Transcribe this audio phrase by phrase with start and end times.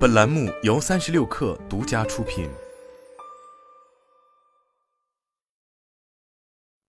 [0.00, 2.48] 本栏目由三十六氪独家出品。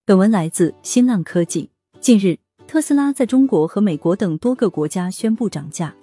[0.06, 1.70] 本文来自新浪科技。
[2.00, 5.94] 近日，特斯拉在中国和美国等多个国家宣布涨价，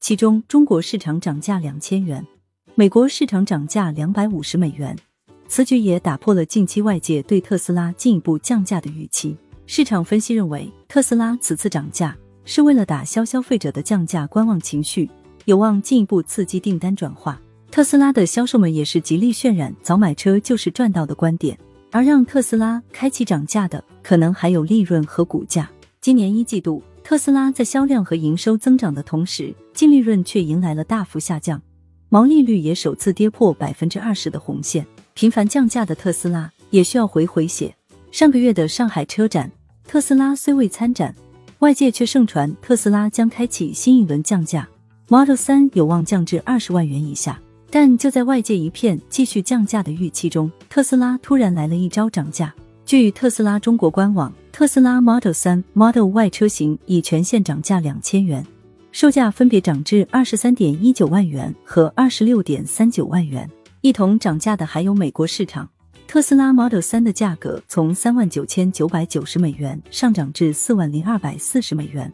[0.00, 2.26] 其中中国市场涨价两千元，
[2.74, 4.98] 美国市场涨价两百五十美元。
[5.46, 9.36] 此举也打破了近期外界对特斯拉进一步降价的预期。
[9.68, 15.08] 市场分析认为，特斯拉此次涨价是为了打消消费者的降价观望情绪。
[15.46, 17.40] 有望进一步刺激订单转化。
[17.70, 21.56] 特斯拉的销售们也是极力渲染“早买车就是赚到”的观点，
[21.92, 25.70] 而让特斯拉开启涨价的，可能还有利润和股价。
[26.00, 31.62] 今年一季度，特斯拉在销量和营收增长的同时，净利润却迎来了大幅下降，
[32.08, 34.84] 毛利率也首次跌破百分之二十的红线。
[35.14, 37.72] 频繁降价的特斯拉也需要回回血。
[38.10, 39.48] 上个月的上海车展，
[39.86, 41.14] 特斯拉虽未参展，
[41.60, 44.68] 外界却盛传特斯拉将开启新一轮降价。
[45.08, 52.52] Model 三有望降至二十万元以下，但就在外界一片继续降价的预期中，特斯拉突然来了一招涨价。
[52.84, 58.44] 据特斯拉中国官网，特斯拉 Model 三、Model Y 车型已全线涨价两千元，
[58.90, 63.48] 售价分别涨至二十三点一九万元和二十六点三九万元。
[63.82, 65.68] 一同涨价的还有美国市场，
[66.08, 72.12] 特斯拉 Model 三的价格从三万九千九百九十美元上涨至四万零二百四十美元。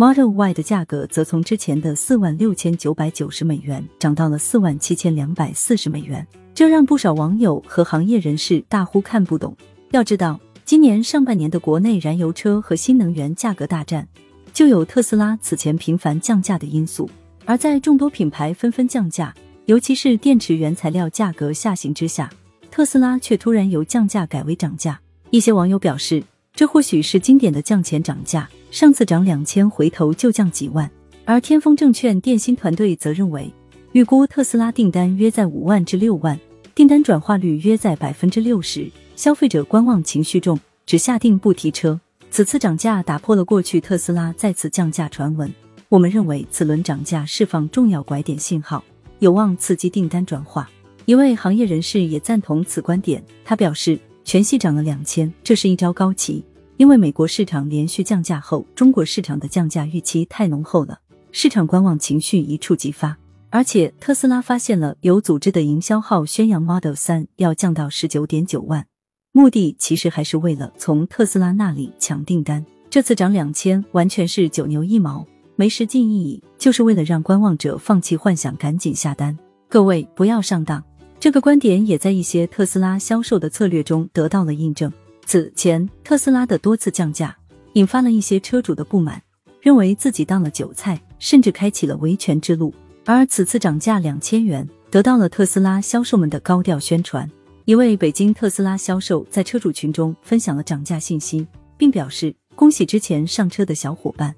[0.00, 9.54] Model Y 的价格则从之前的四万六千九百九十美元涨到了四万七千两百四十美元，这让不少网友和行业人士大呼看不懂。
[9.90, 14.08] 要知道，今年上半年的国内燃油车和新能源价格大战，
[14.54, 17.06] 就有特斯拉此前频繁降价的因素。
[17.44, 19.34] 而在众多品牌纷纷降价，
[19.66, 22.30] 尤其是电池原材料价格下行之下，
[22.70, 24.98] 特斯拉却突然由降价改为涨价。
[25.28, 26.22] 一些网友表示，
[26.60, 28.46] 这或许是经典的降钱涨价。
[28.70, 30.90] 上次涨两千，回头就降几万。
[31.24, 33.50] 而天风证券电芯团队则认为，
[33.92, 36.38] 预估特斯拉订单约在五万至六万，
[36.74, 41.98] 订单转化率约在百分之六十，消费者观望情绪重，只下定不提车。
[42.30, 45.50] 此次涨价打破了过去特斯拉再次降价传闻。
[45.88, 48.84] 我们认为此轮涨价释放重要拐点信号，
[49.20, 50.68] 有望刺激订单转化。
[51.06, 56.44] 一位行业人士也赞同此观点，他表示，全系涨了两千，这是一招高棋。
[56.80, 60.98] 因为美国市场连续降价后，中国市场的降价预期太浓厚了，
[61.30, 63.14] 市场观望情绪一触即发。
[63.50, 68.86] 而且特斯拉发现了有组织的营销号宣扬 Model 三要降到十九点九万，
[69.32, 72.64] 目的其实还是为了从特斯拉那里抢订单。
[72.88, 75.26] 这次涨两千，完全是九牛一毛，
[75.56, 79.38] 没实际意义，就是为了让观望者放弃幻想，赶紧下单。
[79.68, 80.82] 各位不要上当。
[81.18, 84.90] 这个观点也在一些特斯拉销售的策略中得到了印证。
[85.30, 87.36] 此前，特斯拉的多次降价
[87.74, 89.22] 引发了一些车主的不满，
[89.60, 92.74] 认为自己当了韭菜，甚至开启了维权之路。
[93.04, 97.30] 而此次涨价两千元，得到了特斯拉销售们的高调宣传。
[97.64, 101.46] 一位北京特斯拉销售在车主群中分享了涨价信息，
[101.78, 104.34] 并表示恭喜之前上车的小伙伴。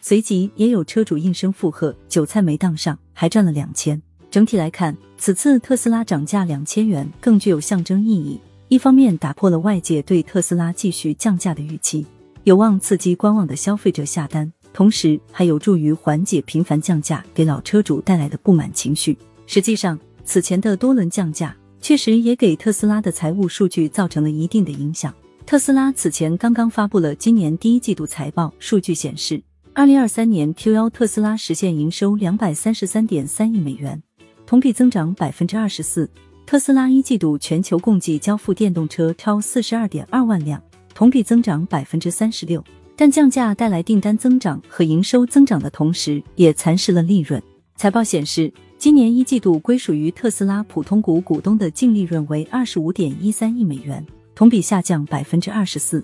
[0.00, 8.40] 随即也有车主应声附和：“韭菜没当上，还赚了两千。”整体来看，此次特斯拉涨价两千元更具有象征意义。
[8.68, 12.04] 一方面打破了外界对特斯拉继续降价的预期，
[12.42, 19.16] 有望刺激观望的消费者下单，同时还有助于缓解频繁降价给老车主带来的不满情绪。
[19.46, 25.14] 实际上，此前的多轮降价确实也给特斯拉的财务数据造成了一定的影响。
[25.46, 29.40] 特斯拉此前刚刚发布了今年第一季度财报，数据显示，
[29.74, 34.02] 二零二三年 Q 幺特斯拉实现营收两百三十三点三亿美元，
[34.44, 36.10] 同比增长百分之二十四。
[36.46, 40.62] 特斯拉一季度全球共计交付电动车超四十二点二万辆，
[40.94, 42.62] 同比增长百分之三十六。
[42.94, 47.42] 但降价带来订单增长和营收增长的同时，也蚕食了利润。
[47.74, 56.00] 财报显示，今年一季度归属于特斯拉普通股股东的净利润为二十五点一三亿美元，同比下降百分之二十四，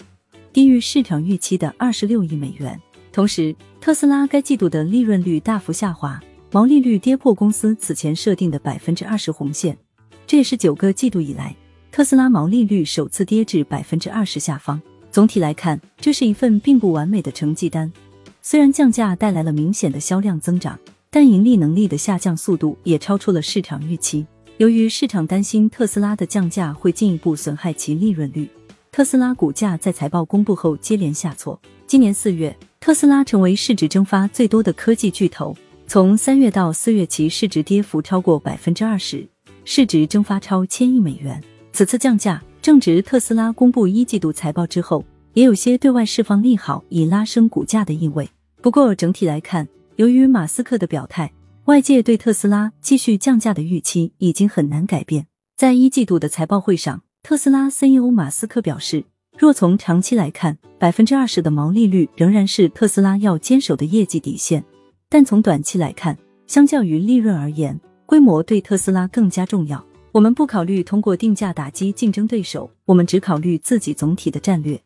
[0.53, 2.77] 低于市场预期的二十六亿美元。
[3.13, 6.21] 同时，特斯拉该季度的利润率大幅下滑，
[6.51, 9.79] 毛利率跌破公司此前设定的百分之二十红线。
[10.33, 11.55] 这也是九个季度以来，
[11.91, 14.81] 特斯拉毛利率首次跌至百分之二十下方。
[15.11, 17.93] 总体来看，这是一份并不完美的成绩单。
[18.41, 20.79] 虽然降价带来了明显的销量增长，
[21.11, 24.27] 但盈利能力的下降速度也超出了市场预期。
[24.57, 28.49] 由于市场担心特斯拉的降价会进一步损害其利润率，
[28.91, 31.61] 特斯拉股价在财报公布后接连下挫。
[31.87, 35.55] 今年四月，特斯拉成为市值蒸发最多的科技巨头，
[35.87, 39.29] 从三月到四月，其市值跌幅超过百分之二十。
[39.65, 41.43] 市值蒸发超千亿美元。
[41.73, 45.05] 此次降价正值特斯拉公布一季度财报之后，
[45.35, 48.29] 也有些对外释放利好以拉升股价的意味。
[48.61, 49.67] 不过整体来看，
[49.97, 51.33] 由于马斯克的表态，
[51.65, 55.27] 外界对特斯拉继续降价的预期已经很难改变。
[55.57, 59.05] 在一季度的财报会上，特斯拉 CEO 马斯克表示，
[59.39, 64.65] 若从长期来看，百分之二十的毛利率仍然是特斯拉要坚守的业绩底线。
[65.09, 67.81] 但从短期来看，相较于利润而言，
[68.13, 69.83] 规模对特斯拉更加重要。
[70.13, 74.79] 我们不考虑通过定价打击竞争对手，我们只考虑自己总体的战略。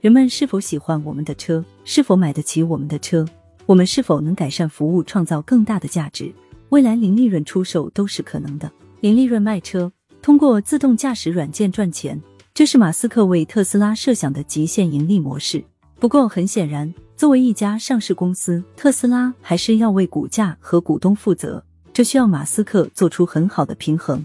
[0.00, 1.62] 人们是否喜欢我们的车？
[1.84, 3.26] 是否买得起我们的车？
[3.66, 6.32] 我们是否能改善服务，创造更大的价值？
[6.70, 8.72] 未来零利润出售都是可能的。
[9.02, 9.92] 零利润卖车，
[10.22, 12.18] 通过自动驾驶软件赚钱，
[12.54, 15.62] 这是马斯克为特斯拉设想的极限盈利模式。
[15.96, 21.62] 不过，很显然，作为一家上市公司，特斯拉还是要为股价和股东负责，
[21.92, 24.24] 这需要马斯克做出很好的平衡。